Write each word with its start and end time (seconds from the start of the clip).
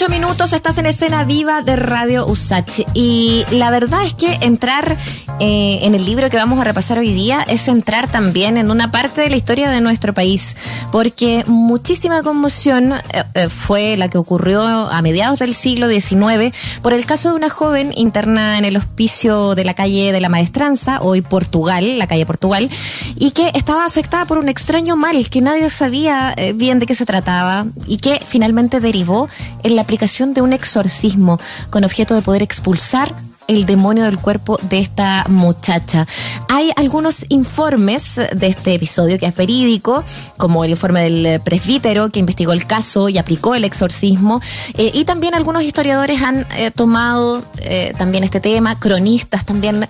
ocho 0.00 0.08
minutos, 0.08 0.54
estás 0.54 0.78
en 0.78 0.86
escena 0.86 1.24
viva 1.24 1.60
de 1.60 1.76
Radio 1.76 2.26
Usach. 2.26 2.86
Y 2.94 3.44
la 3.50 3.70
verdad 3.70 4.02
es 4.06 4.14
que 4.14 4.38
entrar 4.40 4.96
eh, 5.40 5.80
en 5.82 5.94
el 5.94 6.06
libro 6.06 6.30
que 6.30 6.38
vamos 6.38 6.58
a 6.58 6.64
repasar 6.64 6.98
hoy 6.98 7.12
día 7.12 7.42
es 7.46 7.68
entrar 7.68 8.10
también 8.10 8.56
en 8.56 8.70
una 8.70 8.90
parte 8.90 9.20
de 9.20 9.28
la 9.28 9.36
historia 9.36 9.68
de 9.68 9.82
nuestro 9.82 10.14
país, 10.14 10.56
porque 10.90 11.44
muchísima 11.46 12.22
conmoción 12.22 12.94
eh, 12.94 13.24
eh, 13.34 13.48
fue 13.50 13.98
la 13.98 14.08
que 14.08 14.16
ocurrió 14.16 14.62
a 14.62 15.02
mediados 15.02 15.38
del 15.38 15.54
siglo 15.54 15.86
XIX 15.90 16.56
por 16.80 16.94
el 16.94 17.04
caso 17.04 17.30
de 17.30 17.36
una 17.36 17.50
joven 17.50 17.92
interna 17.94 18.56
en 18.56 18.64
el 18.64 18.78
hospicio 18.78 19.54
de 19.54 19.64
la 19.64 19.74
calle 19.74 20.12
de 20.12 20.20
la 20.20 20.30
Maestranza, 20.30 21.02
hoy 21.02 21.20
Portugal, 21.20 21.98
la 21.98 22.06
calle 22.06 22.24
Portugal, 22.24 22.70
y 23.16 23.32
que 23.32 23.50
estaba 23.54 23.84
afectada 23.84 24.24
por 24.24 24.38
un 24.38 24.48
extraño 24.48 24.96
mal 24.96 25.28
que 25.28 25.42
nadie 25.42 25.68
sabía 25.68 26.34
bien 26.54 26.78
de 26.78 26.86
qué 26.86 26.94
se 26.94 27.04
trataba 27.04 27.66
y 27.86 27.98
que 27.98 28.18
finalmente 28.26 28.80
derivó 28.80 29.28
en 29.62 29.76
la 29.76 29.84
de 29.98 30.40
un 30.40 30.52
exorcismo 30.52 31.40
con 31.68 31.82
objeto 31.84 32.14
de 32.14 32.22
poder 32.22 32.42
expulsar 32.42 33.12
el 33.50 33.66
demonio 33.66 34.04
del 34.04 34.18
cuerpo 34.18 34.60
de 34.62 34.78
esta 34.78 35.24
muchacha. 35.28 36.06
Hay 36.48 36.70
algunos 36.76 37.26
informes 37.30 38.20
de 38.32 38.46
este 38.46 38.74
episodio 38.74 39.18
que 39.18 39.26
es 39.26 39.34
verídico, 39.34 40.04
como 40.36 40.64
el 40.64 40.70
informe 40.70 41.02
del 41.02 41.40
presbítero 41.40 42.10
que 42.10 42.20
investigó 42.20 42.52
el 42.52 42.64
caso 42.66 43.08
y 43.08 43.18
aplicó 43.18 43.56
el 43.56 43.64
exorcismo, 43.64 44.40
eh, 44.74 44.92
y 44.94 45.04
también 45.04 45.34
algunos 45.34 45.64
historiadores 45.64 46.22
han 46.22 46.46
eh, 46.56 46.70
tomado 46.70 47.42
eh, 47.58 47.92
también 47.98 48.22
este 48.22 48.38
tema, 48.40 48.78
cronistas 48.78 49.44
también, 49.44 49.88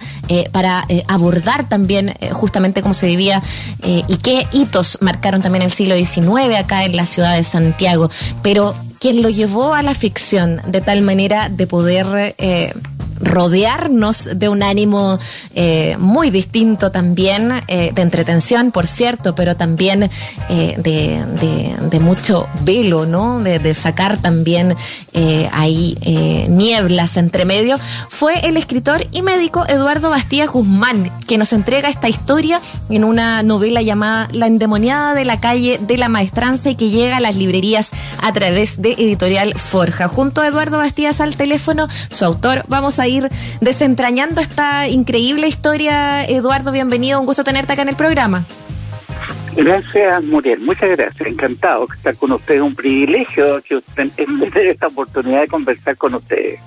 para 0.52 0.86
abordar 1.08 1.68
también 1.68 2.14
justamente 2.32 2.82
cómo 2.82 2.94
se 2.94 3.06
vivía 3.08 3.42
y 3.82 4.16
qué 4.18 4.46
hitos 4.52 4.98
marcaron 5.00 5.42
también 5.42 5.62
el 5.62 5.72
siglo 5.72 5.96
XIX 5.96 6.54
acá 6.56 6.84
en 6.84 6.96
la 6.96 7.04
ciudad 7.04 7.34
de 7.34 7.42
Santiago. 7.42 8.10
Pero 8.42 8.74
quien 9.00 9.22
lo 9.22 9.30
llevó 9.30 9.74
a 9.74 9.82
la 9.82 9.94
ficción 9.94 10.60
de 10.66 10.82
tal 10.82 11.00
manera 11.02 11.48
de 11.48 11.66
poder 11.66 12.36
rodearnos 13.20 14.30
de 14.34 14.48
un 14.48 14.62
ánimo 14.62 15.18
eh, 15.54 15.96
muy 15.98 16.30
distinto 16.30 16.90
también, 16.90 17.52
eh, 17.68 17.92
de 17.94 18.02
entretención, 18.02 18.72
por 18.72 18.86
cierto, 18.86 19.34
pero 19.34 19.56
también 19.56 20.10
eh, 20.48 20.76
de, 20.78 22.00
mucho 22.00 22.48
velo, 22.62 23.04
¿no? 23.04 23.40
De, 23.40 23.74
sacar 23.74 24.16
también 24.16 24.74
ahí 25.52 25.96
nieblas 26.48 27.16
entre 27.16 27.44
medio, 27.44 27.78
fue 28.08 28.46
el 28.48 28.56
escritor 28.56 29.06
y 29.12 29.22
médico 29.22 29.64
Eduardo 29.68 30.10
Bastía 30.10 30.46
Guzmán, 30.46 31.10
que 31.26 31.38
nos 31.38 31.52
entrega 31.52 31.88
esta 31.88 32.08
historia 32.08 32.60
en 32.88 33.04
una 33.04 33.42
novela 33.42 33.82
llamada 33.82 34.28
La 34.32 34.46
endemoniada 34.46 35.14
de 35.14 35.24
la 35.24 35.40
calle 35.40 35.78
de 35.80 35.98
la 35.98 36.08
maestranza 36.08 36.70
y 36.70 36.74
que 36.74 36.90
llega 36.90 37.18
a 37.18 37.20
las 37.20 37.36
librerías 37.36 37.90
a 38.22 38.32
través 38.32 38.80
de 38.80 38.92
Editorial 38.92 39.54
Forja. 39.56 40.08
Junto 40.08 40.40
a 40.40 40.48
Eduardo 40.48 40.78
Bastías 40.78 41.20
al 41.20 41.36
teléfono, 41.36 41.88
su 42.08 42.24
autor, 42.24 42.64
vamos 42.68 42.98
a 42.98 43.06
ir 43.10 43.28
desentrañando 43.60 44.40
esta 44.40 44.88
increíble 44.88 45.46
historia. 45.46 46.24
Eduardo, 46.24 46.72
bienvenido, 46.72 47.20
un 47.20 47.26
gusto 47.26 47.44
tenerte 47.44 47.72
acá 47.72 47.82
en 47.82 47.90
el 47.90 47.96
programa. 47.96 48.44
Gracias, 49.56 50.22
Muriel. 50.24 50.60
Muchas 50.60 50.96
gracias. 50.96 51.28
Encantado 51.28 51.86
de 51.86 51.96
estar 51.96 52.16
con 52.16 52.32
ustedes. 52.32 52.62
Un 52.62 52.74
privilegio 52.74 53.60
que 53.62 53.76
usted, 53.76 54.10
esta 54.54 54.86
oportunidad 54.86 55.42
de 55.42 55.48
conversar 55.48 55.96
con 55.96 56.14
ustedes. 56.14 56.60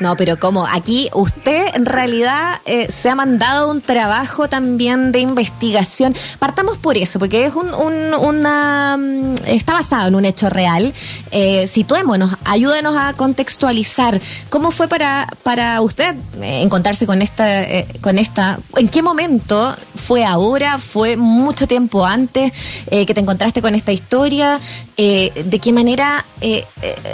No, 0.00 0.16
pero 0.16 0.38
como 0.38 0.66
aquí 0.66 1.10
usted 1.12 1.74
en 1.74 1.86
realidad 1.86 2.60
eh, 2.66 2.90
se 2.90 3.10
ha 3.10 3.14
mandado 3.14 3.70
un 3.70 3.80
trabajo 3.80 4.48
también 4.48 5.10
de 5.12 5.20
investigación. 5.20 6.14
Partamos 6.38 6.78
por 6.78 6.96
eso, 6.96 7.18
porque 7.18 7.46
es 7.46 7.54
un, 7.54 7.74
una 8.14 8.96
mm, 8.96 9.34
está 9.46 9.72
basado 9.72 10.08
en 10.08 10.14
un 10.14 10.24
hecho 10.24 10.48
real. 10.50 10.92
Eh, 11.32 11.66
situémonos, 11.66 12.36
ayúdenos 12.44 12.96
a 12.96 13.12
contextualizar 13.14 14.20
cómo 14.50 14.70
fue 14.70 14.88
para 14.88 15.26
para 15.42 15.80
usted 15.80 16.14
eh, 16.40 16.62
encontrarse 16.62 17.06
con 17.06 17.20
esta 17.20 17.62
eh, 17.62 17.86
con 18.00 18.18
esta. 18.18 18.58
¿En 18.76 18.88
qué 18.88 19.02
momento 19.02 19.76
fue 19.96 20.24
ahora? 20.24 20.78
¿Fue 20.78 21.16
mucho 21.16 21.66
tiempo 21.66 22.06
antes 22.06 22.52
que 22.88 23.14
te 23.14 23.20
encontraste 23.20 23.60
con 23.60 23.74
esta 23.74 23.92
historia? 23.92 24.60
¿De 24.98 25.60
qué 25.62 25.72
manera 25.72 26.24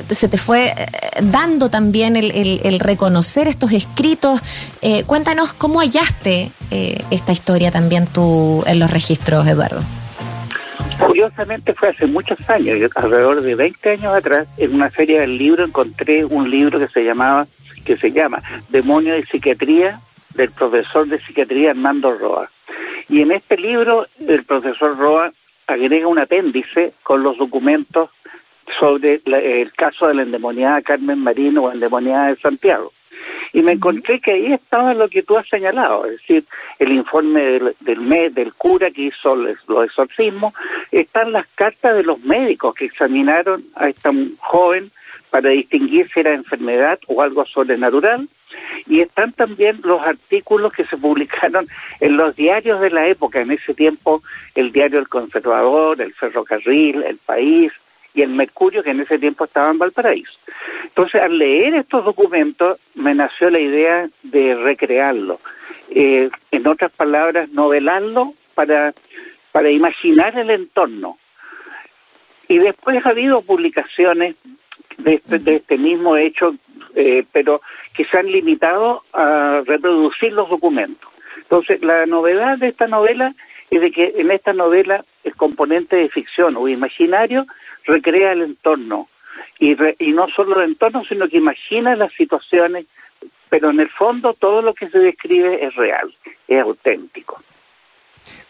se 0.08 0.28
te 0.28 0.38
fue 0.38 0.72
dando 1.20 1.68
también 1.68 2.16
el 2.16 2.80
reconocer 2.80 3.48
estos 3.48 3.72
escritos. 3.72 4.40
Eh, 4.82 5.04
cuéntanos 5.04 5.52
cómo 5.52 5.80
hallaste 5.80 6.50
eh, 6.70 7.02
esta 7.10 7.32
historia 7.32 7.70
también 7.70 8.06
tú 8.06 8.62
en 8.66 8.78
los 8.78 8.90
registros, 8.90 9.46
Eduardo. 9.46 9.80
Curiosamente 10.98 11.74
fue 11.74 11.88
hace 11.88 12.06
muchos 12.06 12.38
años, 12.48 12.90
alrededor 12.94 13.42
de 13.42 13.54
20 13.54 13.90
años 13.90 14.14
atrás, 14.14 14.46
en 14.56 14.74
una 14.74 14.90
feria 14.90 15.20
del 15.20 15.36
libro 15.36 15.64
encontré 15.64 16.24
un 16.24 16.50
libro 16.50 16.78
que 16.78 16.88
se 16.88 17.04
llamaba, 17.04 17.46
que 17.84 17.96
se 17.96 18.12
llama 18.12 18.42
Demonio 18.70 19.14
de 19.14 19.24
Psiquiatría 19.26 20.00
del 20.34 20.50
profesor 20.50 21.06
de 21.06 21.20
psiquiatría 21.20 21.70
Armando 21.70 22.12
Roa. 22.14 22.50
Y 23.08 23.20
en 23.20 23.32
este 23.32 23.56
libro 23.56 24.06
el 24.26 24.44
profesor 24.44 24.96
Roa 24.96 25.32
agrega 25.66 26.06
un 26.06 26.18
apéndice 26.18 26.92
con 27.02 27.22
los 27.22 27.36
documentos 27.38 28.10
sobre 28.78 29.20
el 29.26 29.72
caso 29.72 30.06
de 30.08 30.14
la 30.14 30.22
endemoniada 30.22 30.82
Carmen 30.82 31.18
Marino 31.18 31.64
o 31.64 31.72
endemoniada 31.72 32.28
de 32.28 32.36
Santiago. 32.36 32.92
Y 33.52 33.62
me 33.62 33.72
encontré 33.72 34.20
que 34.20 34.32
ahí 34.32 34.52
estaba 34.52 34.94
lo 34.94 35.08
que 35.08 35.22
tú 35.22 35.36
has 35.36 35.48
señalado, 35.48 36.06
es 36.06 36.12
decir, 36.12 36.44
el 36.78 36.92
informe 36.92 37.40
del, 37.40 37.76
del, 37.80 38.34
del 38.34 38.52
cura 38.54 38.90
que 38.90 39.02
hizo 39.02 39.36
los 39.36 39.84
exorcismos, 39.84 40.54
están 40.90 41.32
las 41.32 41.46
cartas 41.54 41.96
de 41.96 42.02
los 42.02 42.20
médicos 42.20 42.74
que 42.74 42.86
examinaron 42.86 43.62
a 43.76 43.88
esta 43.88 44.10
joven 44.38 44.90
para 45.34 45.50
distinguir 45.50 46.08
si 46.14 46.20
era 46.20 46.32
enfermedad 46.32 47.00
o 47.08 47.20
algo 47.20 47.44
sobrenatural, 47.44 48.28
y 48.86 49.00
están 49.00 49.32
también 49.32 49.80
los 49.82 50.00
artículos 50.00 50.72
que 50.72 50.84
se 50.84 50.96
publicaron 51.06 51.66
en 51.98 52.16
los 52.16 52.36
diarios 52.36 52.80
de 52.80 52.90
la 52.90 53.08
época, 53.08 53.40
en 53.40 53.50
ese 53.50 53.74
tiempo 53.74 54.22
el 54.54 54.70
diario 54.70 55.00
El 55.00 55.08
Conservador, 55.08 56.00
el 56.00 56.14
Ferrocarril, 56.14 57.02
El 57.02 57.16
País, 57.16 57.72
y 58.14 58.22
el 58.22 58.28
Mercurio, 58.28 58.84
que 58.84 58.90
en 58.90 59.00
ese 59.00 59.18
tiempo 59.18 59.46
estaba 59.46 59.72
en 59.72 59.78
Valparaíso. 59.78 60.38
Entonces, 60.84 61.20
al 61.20 61.36
leer 61.36 61.74
estos 61.74 62.04
documentos, 62.04 62.78
me 62.94 63.12
nació 63.12 63.50
la 63.50 63.58
idea 63.58 64.08
de 64.22 64.54
recrearlo. 64.54 65.40
Eh, 65.90 66.30
en 66.52 66.66
otras 66.68 66.92
palabras, 66.92 67.48
novelarlo 67.48 68.34
para, 68.54 68.94
para 69.50 69.68
imaginar 69.68 70.38
el 70.38 70.50
entorno. 70.50 71.18
Y 72.46 72.58
después 72.58 73.04
ha 73.04 73.08
habido 73.08 73.42
publicaciones 73.42 74.36
de 74.98 75.14
este, 75.14 75.38
de 75.38 75.56
este 75.56 75.78
mismo 75.78 76.16
hecho, 76.16 76.54
eh, 76.94 77.24
pero 77.32 77.60
que 77.94 78.04
se 78.04 78.18
han 78.18 78.30
limitado 78.30 79.02
a 79.12 79.62
reproducir 79.66 80.32
los 80.32 80.48
documentos. 80.48 81.10
Entonces, 81.38 81.82
la 81.82 82.06
novedad 82.06 82.58
de 82.58 82.68
esta 82.68 82.86
novela 82.86 83.34
es 83.70 83.80
de 83.80 83.90
que 83.90 84.14
en 84.16 84.30
esta 84.30 84.52
novela 84.52 85.04
el 85.24 85.34
componente 85.34 85.96
de 85.96 86.08
ficción 86.08 86.56
o 86.56 86.68
imaginario 86.68 87.46
recrea 87.84 88.32
el 88.32 88.42
entorno 88.42 89.08
y, 89.58 89.76
y 89.98 90.12
no 90.12 90.28
solo 90.28 90.60
el 90.60 90.70
entorno, 90.70 91.04
sino 91.04 91.28
que 91.28 91.38
imagina 91.38 91.96
las 91.96 92.12
situaciones, 92.12 92.86
pero 93.48 93.70
en 93.70 93.80
el 93.80 93.88
fondo 93.88 94.34
todo 94.34 94.62
lo 94.62 94.74
que 94.74 94.88
se 94.88 94.98
describe 94.98 95.64
es 95.64 95.74
real, 95.74 96.14
es 96.48 96.60
auténtico. 96.60 97.42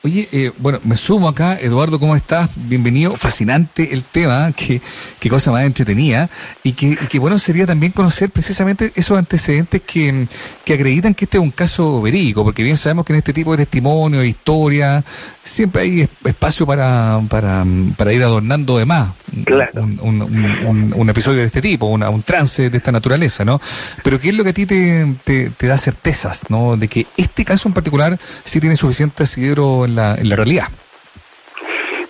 Oye, 0.04 0.28
eh, 0.32 0.52
bueno, 0.58 0.80
me 0.84 0.98
sumo 0.98 1.28
acá. 1.28 1.58
Eduardo, 1.58 1.98
¿cómo 1.98 2.14
estás? 2.14 2.50
Bienvenido. 2.56 3.16
Fascinante 3.16 3.94
el 3.94 4.04
tema, 4.04 4.52
qué, 4.54 4.82
qué 5.18 5.30
cosa 5.30 5.50
más 5.50 5.64
entretenida. 5.64 6.28
Y 6.62 6.72
que, 6.72 6.88
y 6.88 7.06
que 7.06 7.18
bueno 7.18 7.38
sería 7.38 7.66
también 7.66 7.90
conocer 7.90 8.28
precisamente 8.28 8.92
esos 8.96 9.16
antecedentes 9.16 9.80
que, 9.80 10.28
que 10.62 10.74
acreditan 10.74 11.14
que 11.14 11.24
este 11.24 11.38
es 11.38 11.42
un 11.42 11.50
caso 11.50 12.02
verídico, 12.02 12.44
porque 12.44 12.62
bien 12.62 12.76
sabemos 12.76 13.06
que 13.06 13.14
en 13.14 13.20
este 13.20 13.32
tipo 13.32 13.52
de 13.52 13.64
testimonio, 13.64 14.20
de 14.20 14.28
historia, 14.28 15.02
siempre 15.42 15.82
hay 15.82 16.08
espacio 16.24 16.66
para, 16.66 17.22
para, 17.30 17.64
para 17.96 18.12
ir 18.12 18.22
adornando 18.24 18.76
de 18.76 18.84
más 18.84 19.12
un, 19.34 19.98
un, 20.02 20.92
un, 20.94 21.10
episodio 21.10 21.40
de 21.40 21.46
este 21.46 21.60
tipo, 21.60 21.86
un 21.86 22.22
trance 22.22 22.70
de 22.70 22.76
esta 22.76 22.92
naturaleza, 22.92 23.44
¿no? 23.44 23.60
Pero 24.02 24.20
¿qué 24.20 24.28
es 24.28 24.34
lo 24.34 24.44
que 24.44 24.50
a 24.50 24.52
ti 24.52 24.66
te, 24.66 25.16
te, 25.24 25.66
da 25.66 25.78
certezas, 25.78 26.44
¿no? 26.48 26.76
De 26.76 26.88
que 26.88 27.06
este 27.16 27.44
caso 27.44 27.68
en 27.68 27.74
particular 27.74 28.18
sí 28.44 28.60
tiene 28.60 28.76
suficiente 28.76 29.24
asidero 29.24 29.84
en 29.84 29.93
la, 29.96 30.14
en 30.14 30.28
la 30.28 30.36
realidad. 30.36 30.66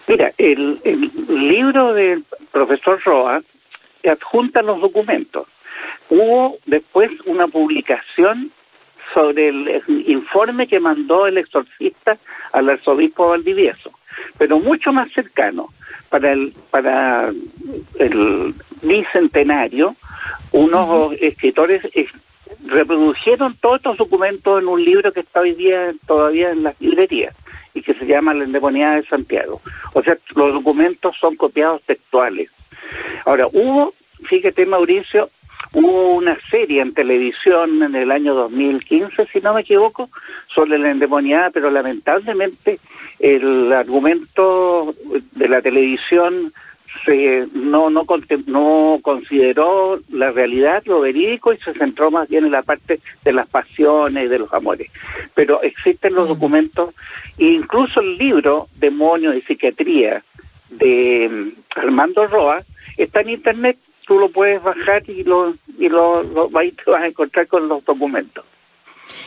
Mira, 0.07 0.33
el, 0.37 0.81
el 0.85 1.11
libro 1.49 1.95
del 1.95 2.25
profesor 2.53 3.01
Roa 3.05 3.43
adjunta 4.05 4.63
los 4.63 4.81
documentos. 4.81 5.47
Hubo 6.11 6.59
después 6.67 7.11
una 7.25 7.47
publicación 7.47 8.51
sobre 9.13 9.49
el 9.49 9.83
informe 10.07 10.67
que 10.67 10.81
mandó 10.81 11.27
el 11.27 11.39
exorcista 11.39 12.19
al 12.53 12.69
arzobispo 12.69 13.29
Valdivieso, 13.29 13.93
pero 14.39 14.59
mucho 14.59 14.93
más 14.93 15.11
cercano. 15.13 15.69
Para 16.11 16.33
el, 16.33 16.53
para 16.71 17.33
el 17.99 18.55
bicentenario, 18.83 19.97
unos 20.53 21.15
escritores 21.21 21.83
reprodujeron 22.67 23.57
todos 23.61 23.79
estos 23.79 23.97
documentos 23.97 24.63
en 24.63 24.69
un 24.69 24.85
libro 24.85 25.13
que 25.13 25.21
está 25.21 25.41
hoy 25.41 25.55
día 25.55 25.93
todavía 26.07 26.53
en 26.53 26.63
las 26.63 26.81
librerías 26.81 27.35
y 27.75 27.83
que 27.83 27.95
se 27.95 28.07
llama 28.07 28.33
La 28.33 28.45
endemoniada 28.45 28.97
de 28.97 29.05
Santiago. 29.05 29.61
O 29.93 30.03
sea, 30.03 30.17
los 30.35 30.55
documentos 30.55 31.17
son 31.21 31.37
copiados 31.37 31.83
textuales. 31.83 32.51
Ahora, 33.25 33.47
hubo 33.53 33.93
fíjate 34.25 34.67
Mauricio, 34.67 35.31
hubo 35.73 36.15
una 36.15 36.39
serie 36.51 36.83
en 36.83 36.95
televisión 36.95 37.83
en 37.83 37.95
el 37.95 38.11
año 38.11 38.35
2015, 38.35 39.27
si 39.33 39.41
no 39.41 39.55
me 39.55 39.63
equivoco, 39.63 40.11
sobre 40.53 40.79
la 40.79 40.91
endemoniada, 40.91 41.51
pero 41.51 41.71
lamentablemente 41.71 42.79
el 43.19 43.73
argumento 43.73 44.95
de 45.33 45.49
la 45.49 45.63
televisión 45.63 46.53
se 47.05 47.47
no 47.53 47.91
no 47.91 48.05
no 48.47 48.99
consideró 49.03 50.01
la 50.11 50.31
realidad, 50.31 50.83
lo 50.87 51.01
verídico 51.01 51.53
y 51.53 51.59
se 51.59 51.75
centró 51.75 52.11
más 52.11 52.29
bien 52.29 52.45
en 52.45 52.53
la 52.53 52.63
parte 52.63 53.01
de 53.25 53.33
las 53.33 53.49
pasiones 53.49 54.25
y 54.25 54.29
de 54.29 54.39
los 54.39 54.53
amores. 54.53 54.91
Pero 55.35 55.63
existen 55.63 56.15
los 56.15 56.27
mm. 56.27 56.33
documentos, 56.33 56.95
incluso 57.39 58.01
el 58.01 58.17
libro 58.17 58.69
Demonios 58.77 59.37
y 59.37 59.43
Psiquiatría 59.43 60.23
de 60.71 61.29
mm, 61.31 61.79
Armando 61.79 62.27
Roa 62.27 62.63
está 62.97 63.21
en 63.21 63.31
internet, 63.31 63.77
tú 64.07 64.19
lo 64.19 64.29
puedes 64.29 64.63
bajar 64.63 65.09
y 65.09 65.25
lo 65.25 65.55
y 65.79 65.89
lo, 65.89 66.23
lo 66.23 66.49
te 66.49 66.91
vas 66.91 67.03
a 67.03 67.07
encontrar 67.07 67.47
con 67.47 67.69
los 67.69 67.85
documentos. 67.85 68.45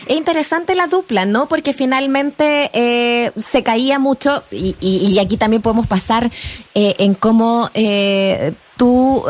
Es 0.08 0.18
interesante 0.18 0.76
la 0.76 0.88
dupla, 0.88 1.26
¿no? 1.26 1.48
Porque 1.48 1.74
finalmente 1.74 2.70
eh, 2.74 3.32
se 3.36 3.64
caía 3.64 4.00
mucho, 4.00 4.44
y, 4.52 4.76
y, 4.80 5.20
aquí 5.20 5.38
también 5.38 5.62
podemos 5.62 5.88
pasar 5.88 6.32
eh, 6.76 6.96
en 7.00 7.14
cómo 7.14 7.70
eh, 7.74 8.54
tú 8.78 9.24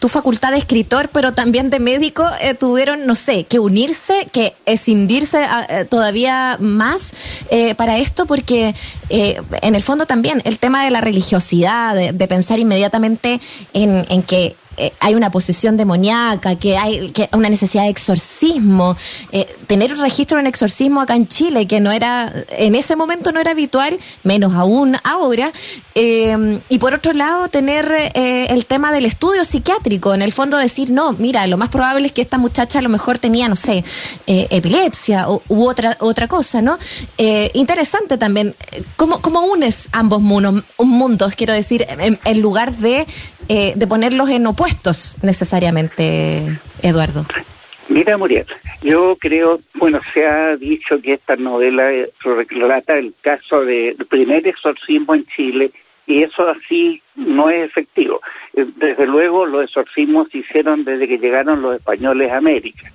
tu 0.00 0.08
facultad 0.08 0.50
de 0.50 0.58
escritor, 0.58 1.08
pero 1.10 1.34
también 1.34 1.70
de 1.70 1.78
médico, 1.78 2.26
tuvieron, 2.58 3.06
no 3.06 3.14
sé, 3.14 3.44
que 3.44 3.58
unirse, 3.58 4.26
que 4.32 4.54
escindirse 4.66 5.46
todavía 5.88 6.56
más 6.58 7.12
para 7.76 7.98
esto, 7.98 8.26
porque 8.26 8.74
en 9.08 9.74
el 9.74 9.82
fondo 9.82 10.06
también 10.06 10.42
el 10.44 10.58
tema 10.58 10.84
de 10.84 10.90
la 10.90 11.00
religiosidad, 11.00 11.94
de, 11.94 12.28
pensar 12.28 12.58
inmediatamente 12.58 13.40
en, 13.72 14.04
en 14.08 14.22
que 14.22 14.56
eh, 14.76 14.92
hay 15.00 15.14
una 15.14 15.30
posesión 15.30 15.76
demoníaca, 15.76 16.56
que 16.56 16.76
hay 16.76 17.10
que 17.10 17.28
una 17.32 17.50
necesidad 17.50 17.84
de 17.84 17.90
exorcismo. 17.90 18.96
Eh, 19.30 19.46
tener 19.66 19.92
un 19.92 20.00
registro 20.00 20.36
de 20.36 20.42
un 20.42 20.46
exorcismo 20.46 21.00
acá 21.00 21.14
en 21.14 21.28
Chile, 21.28 21.66
que 21.66 21.80
no 21.80 21.90
era, 21.90 22.32
en 22.50 22.74
ese 22.74 22.96
momento 22.96 23.32
no 23.32 23.40
era 23.40 23.50
habitual, 23.50 23.98
menos 24.22 24.54
aún 24.54 24.96
ahora. 25.04 25.52
Eh, 25.94 26.60
y 26.68 26.78
por 26.78 26.94
otro 26.94 27.12
lado, 27.12 27.48
tener 27.48 28.12
el 28.14 28.66
tema 28.66 28.92
del 28.92 29.04
estudio 29.04 29.44
psiquiátrico, 29.44 30.14
en 30.14 30.22
el 30.22 30.32
fondo 30.32 30.56
decir, 30.56 30.90
no, 30.90 31.12
mira, 31.12 31.46
lo 31.46 31.58
más 31.58 31.68
probable 31.68 32.06
es 32.06 32.12
que 32.12 32.22
esta 32.22 32.38
muchacha 32.38 32.78
a 32.78 32.82
lo 32.82 32.88
mejor 32.88 33.18
tenía, 33.18 33.48
no 33.48 33.56
sé, 33.56 33.84
epilepsia 34.26 35.26
u, 35.28 35.68
otra, 35.68 35.96
otra 36.00 36.28
cosa, 36.28 36.62
¿no? 36.62 36.78
interesante 37.52 38.16
también, 38.16 38.54
¿cómo, 38.96 39.20
¿cómo 39.20 39.42
unes 39.42 39.88
ambos 39.92 40.20
mundos, 40.22 40.64
mundos 40.78 41.34
quiero 41.36 41.52
decir, 41.52 41.86
en 41.88 42.40
lugar 42.40 42.74
de 42.76 43.06
eh, 43.48 43.72
de 43.76 43.86
ponerlos 43.86 44.30
en 44.30 44.46
opuestos 44.46 45.16
necesariamente, 45.22 46.42
Eduardo. 46.82 47.26
Mira, 47.88 48.16
Muriel, 48.16 48.46
yo 48.82 49.16
creo, 49.20 49.60
bueno, 49.74 50.00
se 50.14 50.26
ha 50.26 50.56
dicho 50.56 51.00
que 51.02 51.14
esta 51.14 51.36
novela 51.36 51.92
eh, 51.92 52.10
relata 52.48 52.96
el 52.96 53.12
caso 53.20 53.64
del 53.64 53.96
primer 54.08 54.46
exorcismo 54.46 55.14
en 55.14 55.26
Chile 55.26 55.72
y 56.06 56.22
eso 56.22 56.48
así 56.48 57.02
no 57.14 57.50
es 57.50 57.68
efectivo. 57.68 58.20
Eh, 58.54 58.66
desde 58.76 59.06
luego 59.06 59.46
los 59.46 59.64
exorcismos 59.64 60.28
se 60.30 60.38
hicieron 60.38 60.84
desde 60.84 61.06
que 61.06 61.18
llegaron 61.18 61.62
los 61.62 61.76
españoles 61.76 62.30
a 62.30 62.38
América, 62.38 62.90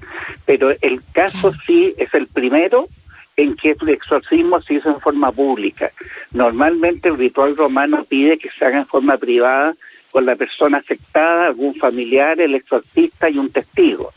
pero 0.45 0.71
el 0.81 1.01
caso 1.11 1.53
sí 1.65 1.93
es 1.97 2.13
el 2.13 2.27
primero 2.27 2.87
en 3.35 3.55
que 3.55 3.75
el 3.79 3.89
exorcismo 3.89 4.61
se 4.61 4.75
hizo 4.75 4.89
en 4.89 4.99
forma 4.99 5.31
pública. 5.31 5.91
Normalmente 6.31 7.09
el 7.09 7.17
ritual 7.17 7.55
romano 7.55 8.03
pide 8.03 8.39
que 8.39 8.49
se 8.49 8.65
haga 8.65 8.79
en 8.79 8.87
forma 8.87 9.17
privada 9.17 9.75
con 10.17 10.25
la 10.25 10.35
persona 10.35 10.79
afectada, 10.79 11.45
algún 11.45 11.75
familiar, 11.75 12.41
el 12.41 12.55
exorcista 12.55 13.29
y 13.29 13.37
un 13.37 13.51
testigo. 13.51 14.11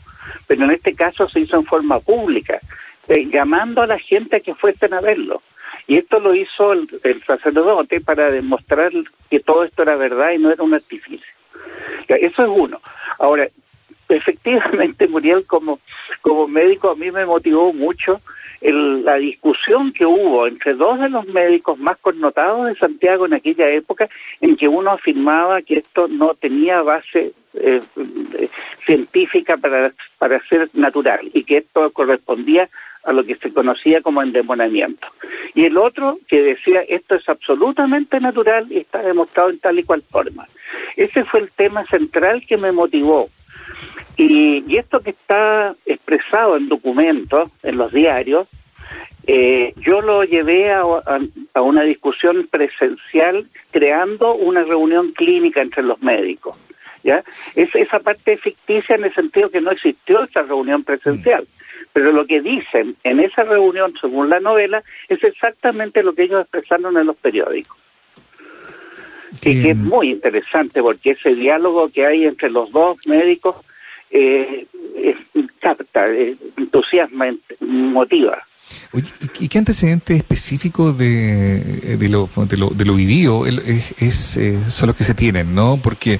Pero 0.47 0.63
en 0.63 0.71
este 0.71 0.95
caso 0.95 1.29
se 1.29 1.41
hizo 1.41 1.57
en 1.57 1.63
forma 1.63 1.99
pública, 1.99 2.59
eh, 3.07 3.27
llamando 3.31 3.83
a 3.83 3.85
la 3.85 3.99
gente 3.99 4.37
a 4.37 4.39
que 4.39 4.55
fuesen 4.55 4.95
a 4.95 4.99
verlo. 4.99 5.43
Y 5.85 5.99
esto 5.99 6.19
lo 6.19 6.33
hizo 6.33 6.73
el, 6.73 6.89
sacerdote 7.23 8.01
para 8.01 8.31
demostrar 8.31 8.91
que 9.29 9.41
todo 9.41 9.63
esto 9.63 9.83
era 9.83 9.95
verdad 9.95 10.31
y 10.31 10.39
no 10.39 10.49
era 10.49 10.63
un 10.63 10.73
artificio. 10.73 11.31
Eso 12.07 12.41
es 12.41 12.49
uno. 12.49 12.81
Ahora, 13.19 13.47
efectivamente, 14.09 15.07
Muriel, 15.07 15.45
como, 15.45 15.79
como 16.23 16.47
médico, 16.47 16.89
a 16.89 16.95
mí 16.95 17.11
me 17.11 17.27
motivó 17.27 17.73
mucho 17.73 18.21
la 18.61 19.15
discusión 19.15 19.91
que 19.91 20.05
hubo 20.05 20.45
entre 20.45 20.75
dos 20.75 20.99
de 20.99 21.09
los 21.09 21.25
médicos 21.27 21.79
más 21.79 21.97
connotados 21.97 22.67
de 22.67 22.75
Santiago 22.75 23.25
en 23.25 23.33
aquella 23.33 23.67
época, 23.69 24.07
en 24.39 24.55
que 24.55 24.67
uno 24.67 24.91
afirmaba 24.91 25.61
que 25.63 25.79
esto 25.79 26.07
no 26.07 26.35
tenía 26.35 26.81
base 26.81 27.33
eh, 27.55 27.81
científica 28.85 29.57
para, 29.57 29.93
para 30.19 30.39
ser 30.41 30.69
natural 30.73 31.29
y 31.33 31.43
que 31.43 31.57
esto 31.57 31.91
correspondía 31.91 32.69
a 33.03 33.13
lo 33.13 33.23
que 33.23 33.35
se 33.35 33.51
conocía 33.51 34.01
como 34.01 34.21
endemonamiento. 34.21 35.07
Y 35.55 35.65
el 35.65 35.77
otro 35.77 36.19
que 36.27 36.41
decía 36.41 36.81
esto 36.81 37.15
es 37.15 37.27
absolutamente 37.27 38.19
natural 38.19 38.67
y 38.69 38.77
está 38.77 39.01
demostrado 39.01 39.49
en 39.49 39.59
tal 39.59 39.79
y 39.79 39.83
cual 39.83 40.03
forma. 40.03 40.47
Ese 40.95 41.25
fue 41.25 41.41
el 41.41 41.51
tema 41.51 41.83
central 41.85 42.45
que 42.47 42.57
me 42.57 42.71
motivó 42.71 43.29
y, 44.17 44.77
esto 44.77 45.01
que 45.01 45.11
está 45.11 45.75
expresado 45.85 46.57
en 46.57 46.69
documentos, 46.69 47.51
en 47.63 47.77
los 47.77 47.91
diarios, 47.91 48.47
eh, 49.27 49.73
yo 49.77 50.01
lo 50.01 50.23
llevé 50.23 50.71
a, 50.71 50.83
una 51.55 51.83
discusión 51.83 52.47
presencial 52.49 53.45
creando 53.71 54.33
una 54.33 54.63
reunión 54.63 55.11
clínica 55.11 55.61
entre 55.61 55.83
los 55.83 56.01
médicos. 56.01 56.57
¿ya? 57.03 57.23
Es, 57.55 57.73
esa 57.75 57.99
parte 57.99 58.37
ficticia 58.37 58.95
en 58.95 59.05
el 59.05 59.13
sentido 59.13 59.49
que 59.49 59.61
no 59.61 59.71
existió 59.71 60.23
esa 60.23 60.41
reunión 60.41 60.83
presencial. 60.83 61.47
Pero 61.93 62.11
lo 62.11 62.25
que 62.25 62.41
dicen 62.41 62.95
en 63.03 63.19
esa 63.19 63.43
reunión, 63.43 63.93
según 63.99 64.29
la 64.29 64.39
novela, 64.39 64.81
es 65.09 65.23
exactamente 65.23 66.03
lo 66.03 66.13
que 66.13 66.23
ellos 66.23 66.41
expresaron 66.41 66.97
en 66.97 67.07
los 67.07 67.17
periódicos. 67.17 67.77
Y 69.43 69.61
que 69.61 69.71
es 69.71 69.77
muy 69.77 70.11
interesante 70.11 70.81
porque 70.81 71.11
ese 71.11 71.35
diálogo 71.35 71.89
que 71.89 72.05
hay 72.05 72.25
entre 72.25 72.49
los 72.49 72.71
dos 72.71 72.97
médicos 73.07 73.55
eh, 74.11 74.67
capta, 75.59 76.07
eh, 76.09 76.35
entusiasma, 76.57 77.27
motiva. 77.59 78.37
¿y 79.39 79.47
qué 79.47 79.57
antecedente 79.57 80.15
específico 80.15 80.93
de, 80.93 81.97
de, 81.97 82.09
lo, 82.09 82.29
de, 82.47 82.57
lo, 82.57 82.69
de 82.69 82.85
lo 82.85 82.95
vivido 82.95 83.45
es, 83.45 84.01
es 84.01 84.37
eh, 84.37 84.59
son 84.69 84.87
los 84.87 84.95
que 84.95 85.03
se 85.03 85.13
tienen, 85.13 85.53
no? 85.53 85.79
Porque 85.81 86.19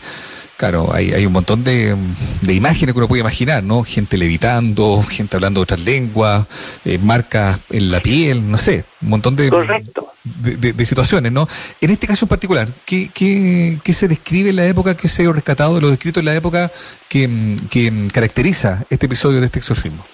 Claro, 0.61 0.93
hay, 0.93 1.11
hay 1.11 1.25
un 1.25 1.33
montón 1.33 1.63
de, 1.63 1.95
de, 2.43 2.53
imágenes 2.53 2.93
que 2.93 2.99
uno 2.99 3.07
puede 3.07 3.21
imaginar, 3.21 3.63
¿no? 3.63 3.81
Gente 3.83 4.15
levitando, 4.15 5.01
gente 5.01 5.35
hablando 5.35 5.59
otras 5.59 5.79
lenguas, 5.79 6.45
eh, 6.85 6.99
marcas 6.99 7.59
en 7.71 7.89
la 7.89 7.99
piel, 7.99 8.47
no 8.47 8.59
sé, 8.59 8.85
un 9.01 9.09
montón 9.09 9.35
de, 9.35 9.49
de, 10.23 10.73
de, 10.73 10.85
situaciones, 10.85 11.31
¿no? 11.31 11.47
En 11.81 11.89
este 11.89 12.05
caso 12.05 12.25
en 12.25 12.29
particular, 12.29 12.67
¿qué, 12.85 13.09
qué, 13.11 13.79
qué 13.83 13.91
se 13.91 14.07
describe 14.07 14.51
en 14.51 14.57
la 14.57 14.67
época, 14.67 14.95
qué 14.95 15.07
se 15.07 15.25
ha 15.25 15.33
rescatado 15.33 15.73
de 15.73 15.81
los 15.81 15.93
escritos 15.93 16.21
en 16.21 16.25
la 16.25 16.35
época 16.35 16.71
que, 17.09 17.27
que 17.71 17.91
caracteriza 18.13 18.85
este 18.91 19.07
episodio 19.07 19.39
de 19.39 19.47
este 19.47 19.57
exorcismo? 19.57 20.05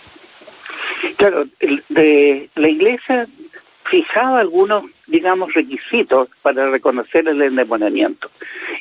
Claro, 1.17 1.43
de 1.89 2.49
la 2.55 2.69
iglesia 2.69 3.27
fijaba 3.89 4.39
algunos, 4.39 4.85
digamos, 5.07 5.53
requisitos 5.53 6.29
para 6.41 6.69
reconocer 6.69 7.27
el 7.27 7.41
endemoniamiento. 7.41 8.29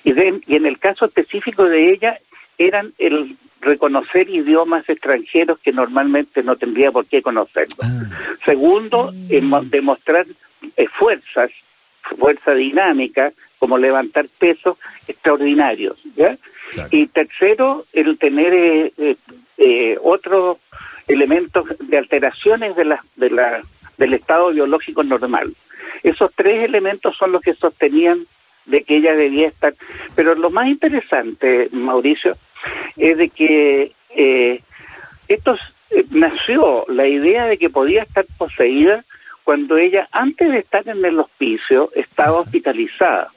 Y, 0.06 0.14
y 0.46 0.56
en 0.56 0.66
el 0.66 0.78
caso 0.78 1.04
específico 1.04 1.64
de 1.64 1.92
ella, 1.92 2.18
eran 2.58 2.92
el 2.98 3.36
reconocer 3.60 4.30
idiomas 4.30 4.88
extranjeros 4.88 5.58
que 5.58 5.72
normalmente 5.72 6.42
no 6.42 6.56
tendría 6.56 6.92
por 6.92 7.06
qué 7.06 7.20
conocerlos. 7.20 7.78
Ah. 7.82 8.36
Segundo, 8.44 9.12
demostrar 9.12 10.26
eh, 10.76 10.86
fuerzas, 10.86 11.50
fuerza 12.02 12.52
dinámica, 12.54 13.32
como 13.58 13.76
levantar 13.76 14.26
pesos 14.38 14.78
extraordinarios. 15.08 15.98
¿ya? 16.14 16.36
Y 16.90 17.08
tercero, 17.08 17.84
el 17.92 18.16
tener 18.18 18.54
eh, 18.54 19.16
eh, 19.58 19.98
otros 20.02 20.58
elementos 21.08 21.66
de 21.78 21.98
alteraciones 21.98 22.76
de 22.76 22.84
la, 22.84 23.04
de 23.16 23.30
la 23.30 23.62
del 23.98 24.14
estado 24.14 24.52
biológico 24.52 25.02
normal. 25.02 25.54
Esos 26.02 26.30
tres 26.34 26.64
elementos 26.64 27.16
son 27.16 27.32
los 27.32 27.42
que 27.42 27.54
sostenían 27.54 28.26
de 28.66 28.82
que 28.82 28.96
ella 28.96 29.14
debía 29.14 29.48
estar. 29.48 29.74
Pero 30.14 30.34
lo 30.34 30.50
más 30.50 30.68
interesante, 30.68 31.68
Mauricio, 31.72 32.36
es 32.96 33.16
de 33.16 33.28
que 33.28 33.92
eh, 34.10 34.60
esto 35.28 35.56
eh, 35.90 36.04
nació 36.10 36.84
la 36.88 37.06
idea 37.06 37.46
de 37.46 37.58
que 37.58 37.70
podía 37.70 38.02
estar 38.02 38.26
poseída 38.38 39.04
cuando 39.44 39.76
ella, 39.76 40.08
antes 40.10 40.50
de 40.50 40.58
estar 40.58 40.88
en 40.88 41.04
el 41.04 41.20
hospicio, 41.20 41.90
estaba 41.94 42.40
hospitalizada. 42.40 43.30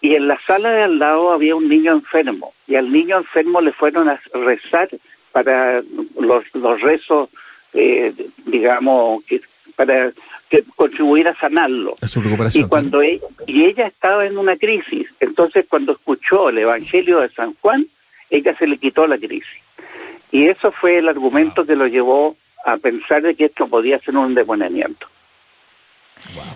Y 0.00 0.14
en 0.14 0.26
la 0.26 0.38
sala 0.40 0.70
de 0.70 0.82
al 0.82 0.98
lado 0.98 1.32
había 1.32 1.54
un 1.54 1.68
niño 1.68 1.92
enfermo. 1.92 2.54
Y 2.66 2.76
al 2.76 2.90
niño 2.90 3.18
enfermo 3.18 3.60
le 3.60 3.72
fueron 3.72 4.08
a 4.08 4.20
rezar 4.32 4.88
para 5.32 5.82
los, 6.18 6.44
los 6.54 6.80
rezos, 6.80 7.28
eh, 7.74 8.14
digamos, 8.46 9.24
que, 9.24 9.40
para 9.76 10.12
que 10.48 10.64
contribuir 10.76 11.28
a 11.28 11.34
sanarlo. 11.34 11.94
su 12.02 12.22
recuperación. 12.22 12.64
Y 12.64 12.68
cuando 12.68 13.02
e-, 13.02 13.20
y 13.46 13.64
ella 13.64 13.86
estaba 13.86 14.26
en 14.26 14.38
una 14.38 14.56
crisis, 14.56 15.08
entonces 15.20 15.66
cuando 15.68 15.92
escuchó 15.92 16.48
el 16.48 16.58
Evangelio 16.58 17.20
de 17.20 17.28
San 17.30 17.54
Juan, 17.60 17.86
ella 18.30 18.56
se 18.56 18.66
le 18.66 18.78
quitó 18.78 19.06
la 19.06 19.18
crisis. 19.18 19.62
Y 20.30 20.48
eso 20.48 20.72
fue 20.72 20.98
el 20.98 21.08
argumento 21.08 21.64
que 21.64 21.76
lo 21.76 21.86
llevó 21.86 22.36
a 22.64 22.76
pensar 22.78 23.22
de 23.22 23.34
que 23.34 23.44
esto 23.46 23.68
podía 23.68 23.98
ser 24.00 24.16
un 24.16 24.34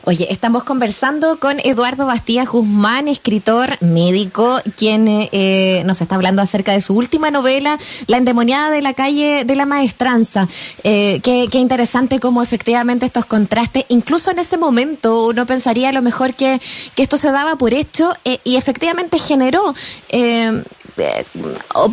Oye, 0.04 0.26
estamos 0.30 0.64
conversando 0.64 1.38
con 1.38 1.60
Eduardo 1.60 2.06
Bastías 2.06 2.48
Guzmán, 2.48 3.08
escritor 3.08 3.76
médico, 3.80 4.58
quien 4.76 5.06
eh, 5.08 5.82
nos 5.84 6.00
está 6.00 6.14
hablando 6.14 6.40
acerca 6.40 6.72
de 6.72 6.80
su 6.80 6.94
última 6.94 7.30
novela, 7.30 7.78
La 8.06 8.16
endemoniada 8.16 8.70
de 8.70 8.80
la 8.80 8.94
calle 8.94 9.44
de 9.44 9.54
la 9.54 9.66
maestranza. 9.66 10.48
Eh, 10.82 11.20
qué, 11.22 11.48
interesante 11.58 12.20
cómo 12.20 12.42
efectivamente 12.42 13.04
estos 13.04 13.26
contrastes, 13.26 13.84
incluso 13.88 14.30
en 14.30 14.38
ese 14.38 14.56
momento 14.56 15.26
uno 15.26 15.44
pensaría 15.44 15.90
a 15.90 15.92
lo 15.92 16.00
mejor 16.00 16.34
que, 16.34 16.60
esto 16.96 17.18
se 17.18 17.30
daba 17.30 17.56
por 17.56 17.74
hecho 17.74 18.12
eh, 18.24 18.38
y 18.44 18.56
efectivamente 18.56 19.18
generó 19.18 19.74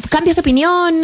cambios 0.10 0.36
de 0.36 0.42
opinión, 0.42 1.02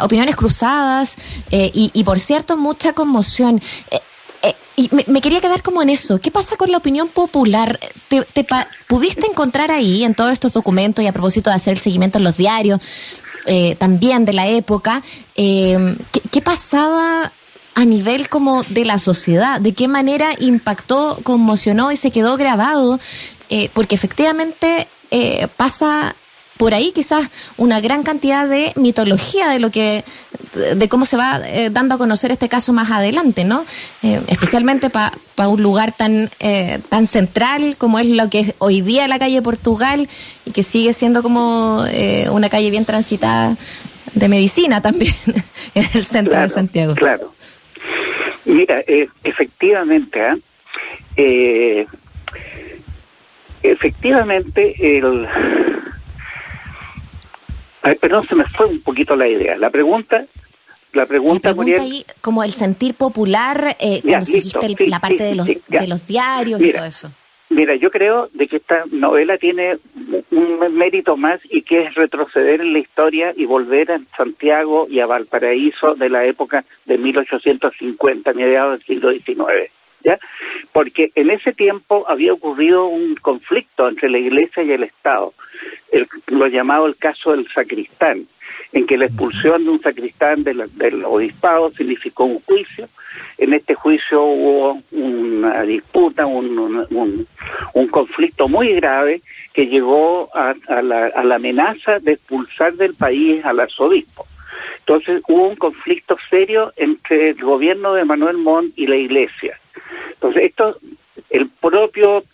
opiniones 0.00 0.36
cruzadas 0.36 1.16
y, 1.50 2.04
por 2.04 2.20
cierto, 2.20 2.56
mucha 2.56 2.92
conmoción. 2.92 3.60
Eh, 4.78 4.88
y 4.92 5.10
me, 5.10 5.20
quería 5.20 5.40
quedar 5.40 5.62
como 5.62 5.82
en 5.82 5.90
eso. 5.90 6.20
¿Qué 6.20 6.30
pasa 6.30 6.56
con 6.56 6.70
la 6.70 6.78
opinión 6.78 7.08
popular? 7.08 7.78
¿Te, 8.08 8.24
pudiste 8.86 9.26
encontrar 9.26 9.70
ahí 9.70 10.04
en 10.04 10.14
todos 10.14 10.32
estos 10.32 10.52
documentos 10.52 11.04
y 11.04 11.08
a 11.08 11.12
propósito 11.12 11.50
de 11.50 11.56
hacer 11.56 11.74
el 11.74 11.78
seguimiento 11.78 12.18
en 12.18 12.24
los 12.24 12.36
diarios, 12.36 12.80
eh, 13.46 13.76
también 13.76 14.24
de 14.24 14.32
la 14.32 14.46
época, 14.46 15.02
eh, 15.36 15.96
¿qué, 16.30 16.42
pasaba 16.42 17.32
a 17.74 17.84
nivel 17.84 18.28
como 18.28 18.62
de 18.64 18.84
la 18.84 18.98
sociedad? 18.98 19.60
¿De 19.60 19.72
qué 19.72 19.88
manera 19.88 20.34
impactó, 20.38 21.18
conmocionó 21.22 21.92
y 21.92 21.96
se 21.96 22.10
quedó 22.10 22.36
grabado? 22.36 22.98
porque 23.72 23.94
efectivamente 23.94 24.88
pasa 25.56 26.14
por 26.58 26.74
ahí 26.74 26.92
quizás 26.92 27.30
una 27.56 27.80
gran 27.80 28.02
cantidad 28.02 28.46
de 28.46 28.72
mitología 28.76 29.48
de 29.48 29.60
lo 29.60 29.70
que 29.70 30.04
de 30.52 30.88
cómo 30.88 31.06
se 31.06 31.16
va 31.16 31.40
eh, 31.46 31.70
dando 31.70 31.94
a 31.94 31.98
conocer 31.98 32.32
este 32.32 32.48
caso 32.48 32.72
más 32.72 32.90
adelante, 32.90 33.44
¿no? 33.44 33.64
Eh, 34.02 34.20
especialmente 34.26 34.90
para 34.90 35.12
un 35.48 35.62
lugar 35.62 35.92
tan 35.92 36.30
eh, 36.40 36.80
tan 36.88 37.06
central 37.06 37.76
como 37.78 37.98
es 37.98 38.06
lo 38.08 38.28
que 38.28 38.40
es 38.40 38.54
hoy 38.58 38.80
día 38.80 39.06
la 39.08 39.18
calle 39.18 39.40
Portugal 39.40 40.08
y 40.44 40.50
que 40.50 40.62
sigue 40.62 40.92
siendo 40.92 41.22
como 41.22 41.84
una 42.30 42.48
calle 42.48 42.70
bien 42.70 42.84
transitada 42.84 43.56
de 44.14 44.28
medicina 44.28 44.82
también 44.82 45.14
en 45.74 45.86
el 45.94 46.04
centro 46.04 46.40
de 46.40 46.48
Santiago. 46.48 46.94
Claro. 46.94 47.32
Mira, 48.44 48.82
efectivamente, 49.22 50.22
¿ah? 50.22 50.36
efectivamente 53.62 54.98
el 54.98 55.28
perdón, 58.00 58.26
se 58.26 58.34
me 58.34 58.44
fue 58.44 58.66
un 58.66 58.80
poquito 58.80 59.16
la 59.16 59.28
idea. 59.28 59.56
La 59.56 59.70
pregunta, 59.70 60.24
la 60.92 61.06
pregunta, 61.06 61.54
ahí, 61.78 62.04
como 62.20 62.42
el 62.42 62.50
sentir 62.50 62.94
popular, 62.94 63.76
eh, 63.78 64.00
cuando 64.02 64.26
seguiste 64.26 64.74
la 64.86 65.00
parte 65.00 65.22
de, 65.22 65.34
los, 65.34 65.46
de 65.46 65.86
los 65.86 66.06
diarios 66.06 66.60
y 66.60 66.72
todo 66.72 66.84
eso. 66.84 67.10
Mira, 67.50 67.74
yo 67.76 67.90
creo 67.90 68.28
de 68.34 68.46
que 68.46 68.56
esta 68.56 68.84
novela 68.90 69.38
tiene 69.38 69.78
un 70.30 70.76
mérito 70.76 71.16
más 71.16 71.40
y 71.44 71.62
que 71.62 71.84
es 71.84 71.94
retroceder 71.94 72.60
en 72.60 72.74
la 72.74 72.78
historia 72.78 73.32
y 73.34 73.46
volver 73.46 73.90
a 73.90 74.00
Santiago 74.16 74.86
y 74.90 75.00
a 75.00 75.06
Valparaíso 75.06 75.94
de 75.94 76.10
la 76.10 76.26
época 76.26 76.64
de 76.84 76.98
1850, 76.98 78.34
mediados 78.34 78.72
del 78.72 78.86
siglo 78.86 79.12
XIX. 79.12 79.70
¿Ya? 80.08 80.18
Porque 80.72 81.12
en 81.16 81.28
ese 81.30 81.52
tiempo 81.52 82.06
había 82.08 82.32
ocurrido 82.32 82.86
un 82.86 83.14
conflicto 83.16 83.86
entre 83.86 84.08
la 84.08 84.16
Iglesia 84.16 84.62
y 84.62 84.72
el 84.72 84.84
Estado 84.84 85.34
lo 86.28 86.46
llamado 86.46 86.86
el 86.86 86.96
caso 86.96 87.32
del 87.32 87.48
sacristán, 87.48 88.26
en 88.72 88.86
que 88.86 88.98
la 88.98 89.06
expulsión 89.06 89.64
de 89.64 89.70
un 89.70 89.80
sacristán 89.80 90.44
del, 90.44 91.04
obispado 91.04 91.70
significó 91.72 92.24
un 92.24 92.40
juicio. 92.40 92.88
En 93.38 93.54
este 93.54 93.74
juicio 93.74 94.22
hubo 94.22 94.82
una 94.92 95.62
disputa, 95.62 96.26
un, 96.26 97.26
conflicto 97.90 98.48
muy 98.48 98.74
grave 98.74 99.22
que 99.52 99.66
llegó 99.66 100.30
a, 100.34 100.54
la, 100.82 101.06
a 101.06 101.24
la 101.24 101.36
amenaza 101.36 101.98
de 101.98 102.12
expulsar 102.12 102.74
del 102.74 102.94
país 102.94 103.44
al 103.44 103.60
arzobispo. 103.60 104.26
Entonces 104.80 105.22
hubo 105.28 105.48
un 105.48 105.56
conflicto 105.56 106.16
serio 106.30 106.72
entre 106.76 107.30
el 107.30 107.42
gobierno 107.42 107.94
de 107.94 108.04
Manuel 108.04 108.36
Montt 108.38 108.72
y 108.76 108.86
la 108.86 108.96
iglesia. 108.96 109.58
Entonces 110.18 110.42
esto, 110.44 110.76
el 111.30 111.48
propio 111.48 112.24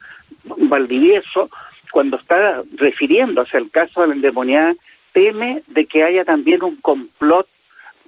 Valdivieso 0.45 1.51
cuando 1.93 2.17
está 2.17 2.63
refiriéndose 2.77 3.57
al 3.57 3.71
caso 3.71 4.01
de 4.01 4.09
la 4.09 4.15
endemoniada, 4.15 4.75
teme 5.13 5.63
de 5.69 5.87
que 5.87 6.03
haya 6.03 6.25
también 6.25 6.65
un 6.65 6.77
complot 6.77 7.47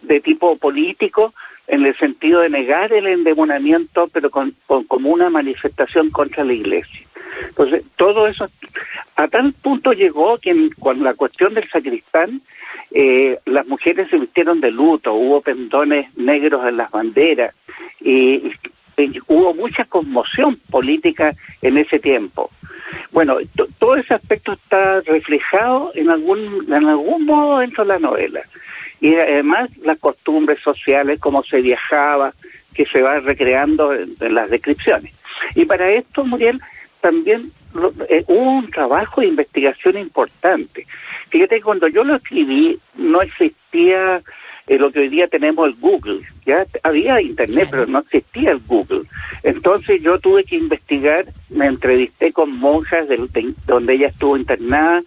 de 0.02 0.20
tipo 0.20 0.56
político 0.56 1.32
en 1.68 1.86
el 1.86 1.96
sentido 1.96 2.40
de 2.40 2.48
negar 2.48 2.92
el 2.92 3.06
endemonamiento, 3.06 4.08
pero 4.12 4.30
con, 4.30 4.54
como 4.66 5.10
una 5.10 5.30
manifestación 5.30 6.10
contra 6.10 6.44
la 6.44 6.52
iglesia. 6.52 7.02
Entonces, 7.48 7.84
todo 7.96 8.26
eso 8.26 8.48
a 9.14 9.28
tal 9.28 9.52
punto 9.52 9.92
llegó 9.92 10.38
que 10.38 10.70
con 10.78 11.04
la 11.04 11.14
cuestión 11.14 11.54
del 11.54 11.68
sacristán, 11.68 12.42
eh, 12.90 13.38
las 13.44 13.66
mujeres 13.66 14.08
se 14.10 14.18
vistieron 14.18 14.60
de 14.60 14.70
luto, 14.70 15.14
hubo 15.14 15.40
pendones 15.42 16.14
negros 16.16 16.66
en 16.66 16.76
las 16.76 16.90
banderas, 16.90 17.54
y 18.00 18.50
hubo 19.28 19.54
mucha 19.54 19.84
conmoción 19.84 20.58
política 20.70 21.34
en 21.62 21.78
ese 21.78 21.98
tiempo. 21.98 22.50
Bueno, 23.12 23.38
todo 23.78 23.96
ese 23.96 24.14
aspecto 24.14 24.52
está 24.52 25.00
reflejado 25.00 25.92
en 25.94 26.10
algún, 26.10 26.64
en 26.68 26.86
algún 26.86 27.26
modo 27.26 27.58
dentro 27.58 27.84
de 27.84 27.88
la 27.88 27.98
novela. 27.98 28.40
Y 29.00 29.14
además 29.14 29.70
las 29.78 29.98
costumbres 29.98 30.60
sociales, 30.60 31.20
cómo 31.20 31.42
se 31.42 31.60
viajaba, 31.60 32.32
que 32.74 32.86
se 32.86 33.02
va 33.02 33.20
recreando 33.20 33.92
en, 33.92 34.16
las 34.34 34.50
descripciones. 34.50 35.12
Y 35.54 35.64
para 35.64 35.90
esto, 35.90 36.24
Muriel, 36.24 36.60
también 37.00 37.50
eh, 38.08 38.24
hubo 38.26 38.50
un 38.58 38.70
trabajo 38.70 39.20
de 39.20 39.28
investigación 39.28 39.98
importante. 39.98 40.86
Fíjate, 41.30 41.60
cuando 41.60 41.88
yo 41.88 42.04
lo 42.04 42.16
escribí, 42.16 42.78
no 42.96 43.22
existía 43.22 44.22
eh, 44.66 44.78
lo 44.78 44.90
que 44.90 45.00
hoy 45.00 45.08
día 45.08 45.28
tenemos 45.28 45.68
el 45.68 45.76
Google. 45.76 46.20
Ya 46.44 46.66
había 46.82 47.20
Internet, 47.20 47.68
pero 47.70 47.86
no 47.86 48.00
existía 48.00 48.50
el 48.50 48.60
Google. 48.66 49.02
Entonces 49.42 50.02
yo 50.02 50.18
tuve 50.18 50.44
que 50.44 50.56
investigar, 50.56 51.26
me 51.50 51.66
entrevisté 51.66 52.32
con 52.32 52.58
monjas 52.58 53.08
del, 53.08 53.28
donde 53.66 53.94
ella 53.94 54.08
estuvo 54.08 54.36
internada, 54.36 55.02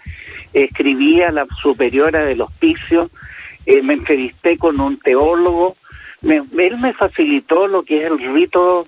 escribí 0.53 1.21
a 1.21 1.31
la 1.31 1.45
superiora 1.61 2.25
del 2.25 2.41
hospicio, 2.41 3.09
eh, 3.65 3.81
me 3.81 3.95
entrevisté 3.95 4.57
con 4.57 4.79
un 4.79 4.97
teólogo, 4.97 5.75
él 6.21 6.77
me 6.77 6.93
facilitó 6.93 7.67
lo 7.67 7.83
que 7.83 8.05
es 8.05 8.11
el 8.11 8.33
rito 8.33 8.87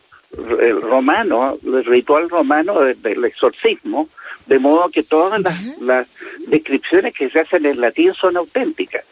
el 0.62 0.82
romano, 0.82 1.58
el 1.62 1.84
ritual 1.84 2.30
romano 2.30 2.80
del 2.80 3.26
exorcismo, 3.26 4.08
de 4.46 4.60
modo 4.60 4.90
que 4.90 5.04
todas 5.04 5.42
las, 5.42 5.78
las 5.82 6.08
descripciones 6.48 7.14
que 7.14 7.30
se 7.30 7.42
hacen 7.42 7.66
en 7.66 7.82
latín 7.82 8.14
son 8.14 8.38
auténticas 8.38 9.04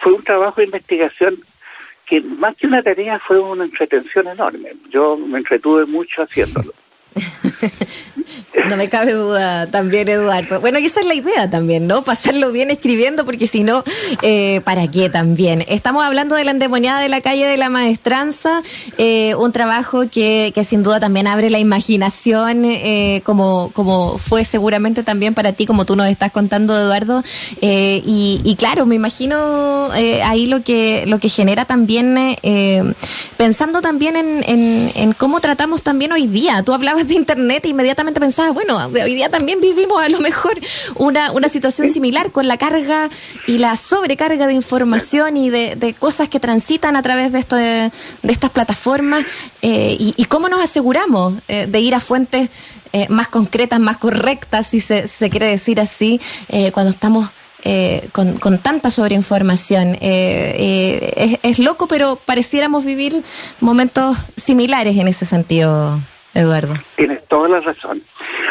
fue 0.00 0.12
un 0.12 0.22
trabajo 0.22 0.60
de 0.60 0.66
investigación 0.66 1.38
que 2.06 2.20
más 2.20 2.56
que 2.56 2.66
una 2.66 2.82
tarea 2.82 3.18
fue 3.18 3.38
una 3.38 3.64
entretención 3.64 4.26
enorme. 4.28 4.70
Yo 4.90 5.16
me 5.16 5.38
entretuve 5.38 5.86
mucho 5.86 6.22
haciéndolo. 6.22 6.72
No 8.68 8.76
me 8.76 8.88
cabe 8.88 9.12
duda 9.14 9.66
también, 9.66 10.08
Eduardo. 10.08 10.60
Bueno, 10.60 10.78
y 10.78 10.86
esa 10.86 11.00
es 11.00 11.06
la 11.06 11.14
idea 11.14 11.48
también, 11.50 11.86
¿no? 11.86 12.02
Pasarlo 12.02 12.52
bien 12.52 12.70
escribiendo, 12.70 13.24
porque 13.24 13.46
si 13.46 13.62
no, 13.62 13.82
eh, 14.22 14.60
¿para 14.64 14.86
qué 14.88 15.08
también? 15.08 15.64
Estamos 15.68 16.04
hablando 16.04 16.34
de 16.34 16.44
la 16.44 16.50
endemoniada 16.50 17.00
de 17.00 17.08
la 17.08 17.20
calle 17.20 17.46
de 17.46 17.56
la 17.56 17.70
maestranza, 17.70 18.62
eh, 18.98 19.34
un 19.36 19.52
trabajo 19.52 20.02
que, 20.10 20.52
que, 20.54 20.64
sin 20.64 20.82
duda 20.82 21.00
también 21.00 21.26
abre 21.26 21.50
la 21.50 21.58
imaginación, 21.58 22.64
eh, 22.64 23.22
como, 23.24 23.70
como 23.72 24.18
fue 24.18 24.44
seguramente 24.44 25.02
también 25.02 25.34
para 25.34 25.52
ti, 25.52 25.66
como 25.66 25.84
tú 25.84 25.96
nos 25.96 26.08
estás 26.08 26.30
contando, 26.30 26.76
Eduardo. 26.76 27.22
Y, 27.60 28.40
y, 28.44 28.56
claro, 28.56 28.86
me 28.86 28.94
imagino 28.94 29.90
ahí 29.92 30.46
lo 30.46 30.62
que, 30.62 31.04
lo 31.06 31.18
que 31.18 31.28
genera 31.28 31.64
también, 31.64 32.36
pensando 33.36 33.80
también 33.80 34.16
en, 34.16 34.44
en, 34.46 34.92
en 34.94 35.12
cómo 35.12 35.40
tratamos 35.40 35.82
también 35.82 36.12
hoy 36.12 36.26
día. 36.26 36.62
Tú 36.62 36.72
hablabas 36.74 37.08
de 37.08 37.14
Internet 37.14 37.64
e 37.64 37.68
inmediatamente 37.68 38.20
pensaba, 38.54 38.86
bueno, 38.86 39.04
hoy 39.04 39.14
día 39.14 39.28
también 39.28 39.60
vivimos 39.60 40.02
a 40.02 40.08
lo 40.08 40.20
mejor 40.20 40.58
una, 40.96 41.32
una 41.32 41.48
situación 41.48 41.88
similar 41.88 42.32
con 42.32 42.48
la 42.48 42.56
carga 42.56 43.10
y 43.46 43.58
la 43.58 43.76
sobrecarga 43.76 44.46
de 44.46 44.54
información 44.54 45.36
y 45.36 45.50
de, 45.50 45.94
cosas 45.98 46.28
que 46.28 46.40
transitan 46.40 46.96
a 46.96 47.02
través 47.02 47.32
de, 47.32 47.38
esto 47.38 47.56
de, 47.56 47.90
estas 48.22 48.50
plataformas 48.50 49.24
eh, 49.62 49.96
y, 49.98 50.24
cómo 50.26 50.48
nos 50.48 50.60
aseguramos 50.60 51.34
eh, 51.48 51.66
de 51.68 51.80
ir 51.80 51.94
a 51.94 52.00
fuentes 52.00 52.48
eh, 52.92 53.06
más 53.08 53.28
concretas, 53.28 53.80
más 53.80 53.98
correctas, 53.98 54.68
si 54.68 54.80
se, 54.80 55.06
se 55.08 55.30
quiere 55.30 55.48
decir 55.48 55.80
así, 55.80 56.20
cuando 56.72 56.90
estamos 56.90 57.28
con, 58.12 58.38
con, 58.38 58.58
tanta 58.58 58.90
sobreinformación. 58.90 59.98
es, 60.00 61.38
es, 61.42 61.58
loco, 61.58 61.86
pero 61.88 62.16
pareciéramos 62.16 62.84
vivir 62.84 63.22
momentos 63.60 64.16
similares 64.36 64.96
en 64.96 65.08
ese 65.08 65.26
sentido. 65.26 66.00
Eduardo. 66.34 66.74
Tienes 66.96 67.26
toda 67.26 67.48
la 67.48 67.60
razón. 67.60 68.02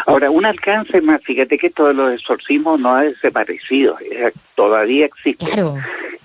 Ahora, 0.06 0.30
un 0.30 0.46
alcance 0.46 1.02
más, 1.02 1.22
fíjate 1.24 1.58
que 1.58 1.68
esto 1.68 1.88
de 1.88 1.94
los 1.94 2.14
exorcismos 2.14 2.80
no 2.80 2.96
ha 2.96 3.04
desaparecido, 3.04 3.98
eh, 4.00 4.32
todavía 4.56 5.06
existe. 5.06 5.46
Claro. 5.46 5.78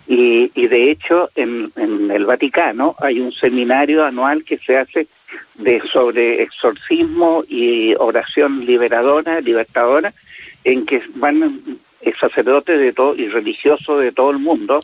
Y, 0.06 0.50
y 0.54 0.66
de 0.66 0.90
hecho, 0.90 1.30
en, 1.34 1.72
en 1.76 2.10
el 2.10 2.26
Vaticano 2.26 2.94
hay 3.00 3.20
un 3.20 3.32
seminario 3.32 4.04
anual 4.04 4.44
que 4.44 4.58
se 4.58 4.76
hace 4.76 5.06
de 5.54 5.80
sobre 5.92 6.42
exorcismo 6.42 7.44
y 7.48 7.94
oración 7.94 8.64
liberadora, 8.66 9.40
libertadora, 9.40 10.12
en 10.64 10.84
que 10.84 11.02
van 11.14 11.78
sacerdotes 12.18 12.78
de 12.78 12.92
todo 12.92 13.14
y 13.14 13.28
religiosos 13.28 14.00
de 14.00 14.12
todo 14.12 14.30
el 14.30 14.38
mundo 14.38 14.80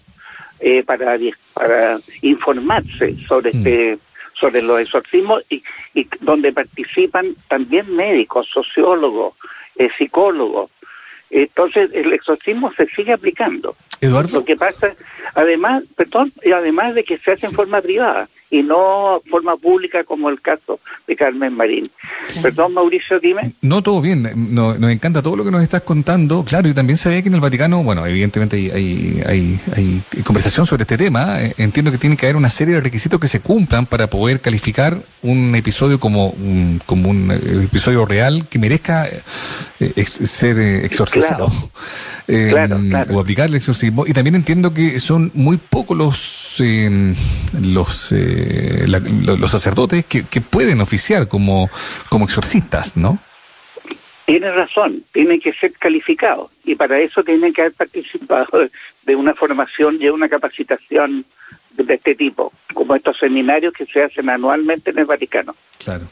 eh, 0.61 0.83
para 0.83 1.19
para 1.55 1.99
informarse 2.23 3.17
sobre 3.27 3.51
este 3.51 3.99
sobre 4.41 4.63
los 4.63 4.81
exorcismos 4.81 5.45
y, 5.51 5.63
y 5.95 6.09
donde 6.21 6.53
participan 6.53 7.35
también 7.49 7.95
médicos, 7.95 8.49
sociólogos, 8.49 9.35
eh, 9.77 9.91
psicólogos. 9.97 10.71
Entonces 11.31 11.91
el 11.93 12.13
exorcismo 12.13 12.73
se 12.73 12.87
sigue 12.87 13.13
aplicando. 13.13 13.77
Eduardo. 14.01 14.39
Lo 14.39 14.45
que 14.45 14.57
pasa, 14.57 14.95
además, 15.35 15.85
perdón, 15.95 16.33
y 16.43 16.53
además 16.53 16.95
de 16.95 17.05
que 17.05 17.19
se 17.19 17.33
hace 17.33 17.47
en 17.47 17.53
forma 17.53 17.81
privada 17.81 18.29
y 18.51 18.63
no 18.63 19.23
forma 19.31 19.57
pública 19.57 20.03
como 20.05 20.29
el 20.29 20.41
caso 20.41 20.81
de 21.07 21.15
Carmen 21.17 21.57
Marín. 21.57 21.89
Perdón, 22.43 22.75
Mauricio, 22.75 23.21
dime. 23.21 23.55
No, 23.63 23.83
todo 23.83 24.01
bien. 24.01 24.29
No, 24.55 24.75
nos 24.75 24.91
encanta 24.91 25.23
todo 25.23 25.37
lo 25.37 25.45
que 25.45 25.51
nos 25.51 25.63
estás 25.63 25.83
contando. 25.83 26.45
Claro, 26.45 26.69
y 26.69 26.75
también 26.75 26.97
sabía 26.97 27.23
que 27.23 27.29
en 27.29 27.35
el 27.35 27.41
Vaticano, 27.41 27.83
bueno, 27.85 28.05
evidentemente 28.07 28.57
hay, 28.57 28.71
hay, 28.71 29.23
hay, 29.27 29.61
hay 29.77 30.23
conversación 30.25 30.67
sobre 30.67 30.83
este 30.83 30.99
tema. 30.99 31.41
Eh, 31.41 31.55
Entiendo 31.59 31.93
que 31.93 31.99
tiene 31.99 32.17
que 32.17 32.27
haber 32.27 32.37
una 32.37 32.51
serie 32.51 32.75
de 32.75 32.81
requisitos 32.81 33.21
que 33.21 33.29
se 33.29 33.41
cumplan 33.41 33.87
para 33.87 34.09
poder 34.09 34.41
calificar 34.41 34.99
un 35.23 35.55
episodio 35.55 36.01
como 36.01 36.31
un, 36.31 36.81
como 36.87 37.11
un 37.11 37.31
eh, 37.31 37.65
episodio 37.65 38.05
real 38.07 38.47
que 38.49 38.59
merezca 38.59 39.07
eh, 39.07 39.23
ex, 39.97 40.11
ser 40.11 40.59
exorcizado. 40.59 41.47
Claro. 41.47 41.71
Eh, 42.27 42.49
Claro, 42.51 42.79
claro. 42.89 43.17
O 43.17 43.21
aplicar 43.21 43.49
el 43.49 43.55
exorcismo. 43.55 44.07
Y 44.07 44.13
también 44.13 44.35
entiendo 44.35 44.73
que 44.73 44.99
son 45.01 45.31
muy 45.35 45.57
pocos 45.57 45.97
los 45.97 46.17
eh, 46.61 47.15
los, 47.63 48.13
eh, 48.13 48.85
la- 48.87 48.99
lo- 49.01 49.37
los 49.37 49.51
sacerdotes 49.51 50.05
que, 50.05 50.25
que 50.25 50.41
pueden 50.41 50.81
oficiar 50.81 51.29
como, 51.29 51.69
como 52.09 52.25
exorcistas, 52.25 52.97
¿no? 52.97 53.19
Tiene 54.27 54.51
razón, 54.53 55.03
tienen 55.13 55.41
que 55.41 55.53
ser 55.53 55.73
calificados 55.73 56.51
y 56.65 56.75
para 56.77 57.01
eso 57.01 57.23
tienen 57.25 57.53
que 57.53 57.63
haber 57.63 57.75
participado 57.75 58.69
de 59.05 59.17
una 59.17 59.35
formación 59.35 59.99
y 60.01 60.09
una 60.09 60.29
capacitación 60.29 61.25
de 61.77 61.95
este 61.95 62.15
tipo, 62.15 62.53
como 62.75 62.95
estos 62.95 63.19
seminarios 63.19 63.73
que 63.73 63.87
se 63.87 64.03
hacen 64.05 64.29
anualmente 64.31 64.91
en 64.91 64.99
el 65.01 65.05
Vaticano. 65.07 65.55
Claro. 65.83 66.07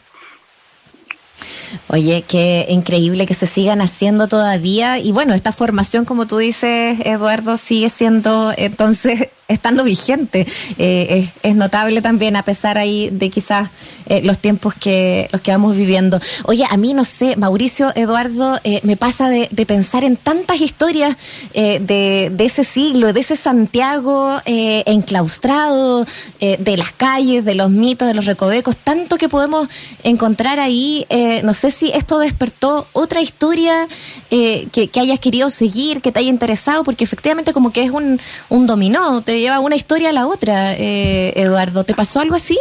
Oye, 1.88 2.24
qué 2.26 2.66
increíble 2.68 3.26
que 3.26 3.34
se 3.34 3.46
sigan 3.46 3.80
haciendo 3.80 4.26
todavía. 4.26 4.98
Y 4.98 5.12
bueno, 5.12 5.34
esta 5.34 5.52
formación, 5.52 6.04
como 6.04 6.26
tú 6.26 6.38
dices, 6.38 6.98
Eduardo, 7.04 7.56
sigue 7.56 7.90
siendo 7.90 8.52
entonces 8.56 9.28
estando 9.48 9.82
vigente. 9.82 10.46
Eh, 10.76 11.30
es, 11.42 11.56
notable 11.56 12.02
también, 12.02 12.36
a 12.36 12.42
pesar 12.42 12.76
ahí 12.78 13.08
de 13.10 13.30
quizás 13.30 13.70
eh, 14.06 14.22
los 14.22 14.38
tiempos 14.38 14.74
que 14.74 15.28
los 15.32 15.40
que 15.40 15.50
vamos 15.50 15.74
viviendo. 15.74 16.20
Oye, 16.44 16.64
a 16.70 16.76
mí 16.76 16.92
no 16.92 17.04
sé, 17.04 17.36
Mauricio, 17.36 17.90
Eduardo, 17.94 18.60
eh, 18.62 18.80
me 18.82 18.96
pasa 18.96 19.28
de, 19.30 19.48
pensar 19.66 20.04
en 20.04 20.16
tantas 20.16 20.60
historias 20.60 21.16
eh, 21.52 21.78
de, 21.80 22.30
de 22.32 22.44
ese 22.44 22.62
siglo, 22.64 23.12
de 23.12 23.20
ese 23.20 23.36
Santiago 23.36 24.40
enclaustrado, 24.46 26.06
de 26.40 26.76
las 26.76 26.92
calles, 26.92 27.44
de 27.44 27.54
los 27.54 27.70
mitos, 27.70 28.08
de 28.08 28.14
los 28.14 28.26
recovecos, 28.26 28.76
tanto 28.76 29.16
que 29.16 29.28
podemos 29.28 29.68
encontrar 30.02 30.60
ahí. 30.60 31.06
No 31.42 31.52
sé 31.52 31.70
si 31.70 31.90
esto 31.90 32.18
despertó 32.18 32.86
otra 32.92 33.20
historia 33.20 33.88
que, 34.30 34.88
que 34.90 35.00
hayas 35.00 35.20
querido 35.20 35.50
seguir, 35.50 36.00
que 36.00 36.12
te 36.12 36.20
haya 36.20 36.30
interesado, 36.30 36.84
porque 36.84 37.04
efectivamente 37.04 37.52
como 37.52 37.72
que 37.72 37.82
es 37.82 37.90
un, 37.90 38.20
un 38.48 38.66
dominó, 38.66 39.20
te 39.22 39.32
lleva 39.40 39.60
una 39.60 39.76
historia 39.76 40.10
a 40.10 40.12
la 40.12 40.26
otra, 40.26 40.74
eh, 40.74 41.32
Eduardo. 41.36 41.84
¿Te 41.84 41.94
pasó 41.94 42.20
algo 42.20 42.34
así? 42.36 42.58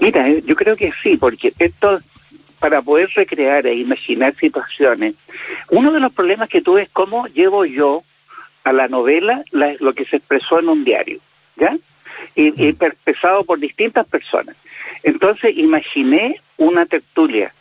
Mira, 0.00 0.28
eh, 0.28 0.42
yo 0.46 0.54
creo 0.56 0.76
que 0.76 0.92
sí, 1.02 1.16
porque 1.16 1.52
esto, 1.58 2.00
para 2.58 2.80
poder 2.82 3.08
recrear 3.14 3.66
e 3.66 3.74
imaginar 3.74 4.34
situaciones, 4.36 5.14
uno 5.70 5.92
de 5.92 6.00
los 6.00 6.12
problemas 6.12 6.48
que 6.48 6.62
tuve 6.62 6.82
es 6.82 6.90
cómo 6.90 7.26
llevo 7.28 7.64
yo 7.64 8.02
a 8.64 8.72
la 8.72 8.88
novela 8.88 9.42
la- 9.50 9.74
lo 9.80 9.92
que 9.94 10.04
se 10.04 10.16
expresó 10.16 10.58
en 10.60 10.68
un 10.68 10.84
diario, 10.84 11.20
¿ya? 11.56 11.76
Y, 12.34 12.62
y 12.62 12.68
expresado 12.68 13.44
por 13.44 13.58
distintas 13.58 14.06
personas. 14.06 14.56
Entonces 15.02 15.56
imaginé 15.56 16.40
una 16.58 16.84
tertulia, 16.86 17.52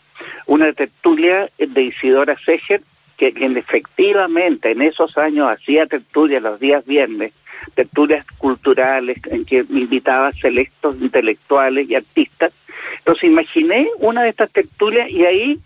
una 0.45 0.73
tertulia 0.73 1.49
de 1.58 1.82
Isidora 1.84 2.36
Seger, 2.45 2.82
que, 3.17 3.34
que 3.34 3.45
efectivamente 3.45 4.71
en 4.71 4.82
esos 4.82 5.17
años 5.17 5.49
hacía 5.49 5.86
tertulias 5.86 6.41
los 6.43 6.60
días 6.60 6.86
viernes, 6.86 7.34
tertulias 7.76 8.26
culturales 8.38 9.17
en 9.26 9.45
que 9.45 9.63
me 9.69 9.82
invitaba 9.82 10.32
selectos 10.34 10.95
intelectuales 11.02 11.89
y 11.89 11.95
artistas. 11.95 12.54
Entonces 13.00 13.24
imaginé 13.26 13.88
una 14.00 14.24
de 14.24 14.30
estas 14.30 14.52
tertulias 14.52 15.10
y 15.10 15.26
ahí 15.26 15.60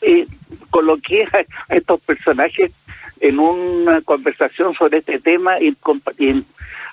eh, 0.00 0.26
coloqué 0.70 1.24
a, 1.32 1.74
estos 1.74 2.00
personajes 2.00 2.72
en 3.20 3.38
una 3.38 4.00
conversación 4.02 4.74
sobre 4.74 4.98
este 4.98 5.20
tema 5.20 5.60
y, 5.60 5.76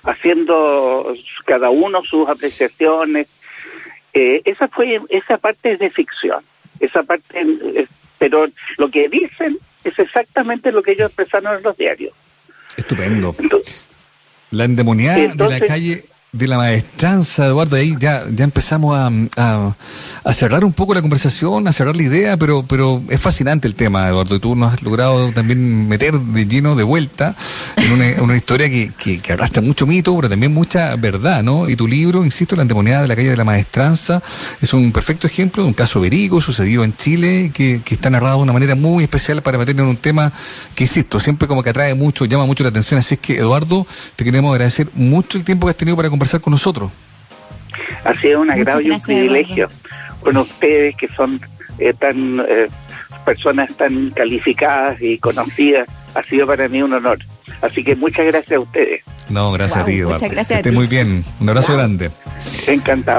haciendo 0.04 1.14
cada 1.44 1.70
uno 1.70 2.02
sus 2.04 2.28
apreciaciones. 2.28 3.26
Eh, 4.14 4.42
esa 4.44 4.68
fue 4.68 5.00
esa 5.08 5.38
parte 5.38 5.72
es 5.72 5.78
de 5.78 5.90
ficción, 5.90 6.42
esa 6.78 7.02
parte, 7.02 7.46
pero 8.18 8.46
lo 8.78 8.90
que 8.90 9.08
dicen 9.08 9.58
es 9.84 9.98
exactamente 9.98 10.72
lo 10.72 10.82
que 10.82 10.92
ellos 10.92 11.08
expresaron 11.08 11.56
en 11.56 11.62
los 11.62 11.76
diarios. 11.76 12.12
Estupendo. 12.76 13.34
Entonces, 13.38 13.89
La 14.50 14.64
endemoniada 14.64 15.34
de 15.34 15.48
la 15.48 15.60
calle 15.60 16.04
de 16.32 16.46
la 16.46 16.58
maestranza, 16.58 17.46
Eduardo, 17.46 17.74
ahí 17.74 17.96
ya, 17.98 18.22
ya 18.30 18.44
empezamos 18.44 18.96
a, 18.96 19.74
cerrar 20.32 20.64
un 20.64 20.72
poco 20.72 20.94
la 20.94 21.00
conversación, 21.00 21.66
a 21.66 21.72
cerrar 21.72 21.96
la 21.96 22.04
idea, 22.04 22.36
pero, 22.36 22.62
pero 22.62 23.02
es 23.08 23.20
fascinante 23.20 23.66
el 23.66 23.74
tema, 23.74 24.08
Eduardo, 24.08 24.36
y 24.36 24.38
tú 24.38 24.54
nos 24.54 24.74
has 24.74 24.82
logrado 24.82 25.32
también 25.32 25.88
meter 25.88 26.18
de 26.20 26.46
lleno 26.46 26.76
de 26.76 26.84
vuelta 26.84 27.36
en 27.76 28.20
una, 28.22 28.36
historia 28.36 28.70
que, 28.70 28.92
que, 28.96 29.18
que 29.18 29.32
arrastra 29.32 29.60
mucho 29.60 29.88
mito, 29.88 30.14
pero 30.14 30.28
también 30.28 30.54
mucha 30.54 30.94
verdad, 30.94 31.42
¿no? 31.42 31.68
Y 31.68 31.74
tu 31.74 31.88
libro, 31.88 32.24
insisto, 32.24 32.54
La 32.54 32.62
endemoniada 32.62 33.02
de 33.02 33.08
la 33.08 33.16
calle 33.16 33.30
de 33.30 33.36
la 33.36 33.44
maestranza, 33.44 34.22
es 34.60 34.72
un 34.72 34.92
perfecto 34.92 35.26
ejemplo 35.26 35.64
de 35.64 35.68
un 35.68 35.74
caso 35.74 36.00
verídico 36.00 36.40
sucedido 36.40 36.84
en 36.84 36.96
Chile, 36.96 37.50
que, 37.52 37.82
que 37.84 37.94
está 37.94 38.08
narrado 38.08 38.36
de 38.36 38.42
una 38.44 38.52
manera 38.52 38.76
muy 38.76 39.02
especial 39.02 39.42
para 39.42 39.58
meternos 39.58 39.82
en 39.82 39.90
un 39.90 39.96
tema 39.96 40.32
que, 40.76 40.84
insisto, 40.84 41.18
siempre 41.18 41.48
como 41.48 41.64
que 41.64 41.70
atrae 41.70 41.94
mucho, 41.94 42.24
llama 42.24 42.46
mucho 42.46 42.62
la 42.62 42.70
atención. 42.70 43.00
Así 43.00 43.14
es 43.14 43.20
que, 43.20 43.36
Eduardo, 43.36 43.84
te 44.14 44.24
queremos 44.24 44.52
agradecer 44.52 44.88
mucho 44.94 45.36
el 45.36 45.44
tiempo 45.44 45.66
que 45.66 45.72
has 45.72 45.76
tenido 45.76 45.96
para 45.96 46.08
conversar 46.20 46.40
con 46.42 46.50
nosotros. 46.50 46.90
ha 48.04 48.12
sido 48.14 48.40
un 48.42 48.48
Muchas 48.48 48.60
agrado 48.66 48.80
y 48.82 48.90
un 48.90 49.00
privilegio 49.00 49.68
con 50.20 50.36
ustedes 50.36 50.94
que 50.96 51.08
son 51.08 51.40
eh, 51.78 51.94
tan 51.98 52.40
eh, 52.46 52.68
personas 53.24 53.74
tan 53.76 54.10
calificadas 54.10 55.00
y 55.00 55.16
conocidas. 55.18 55.88
Ha 56.14 56.22
sido 56.22 56.46
para 56.46 56.68
mí 56.68 56.82
un 56.82 56.92
honor. 56.92 57.18
Así 57.62 57.82
que 57.82 57.96
muchas 57.96 58.26
gracias 58.26 58.52
a 58.58 58.60
ustedes. 58.60 59.02
No, 59.30 59.50
gracias 59.52 59.78
Wow, 59.78 59.82
a 59.82 59.86
ti, 59.86 59.92
muchas 59.92 60.06
Eduardo. 60.18 60.34
gracias 60.34 60.62
que 60.62 60.70
ti. 60.70 60.74
muy 60.76 60.86
bien. 60.88 61.24
Un 61.40 61.48
abrazo 61.48 61.72
grande. 61.74 62.10
Encantado. 62.66 63.18